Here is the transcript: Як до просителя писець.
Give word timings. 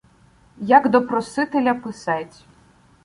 Як 0.71 0.89
до 0.89 1.01
просителя 1.07 1.73
писець. 1.73 2.45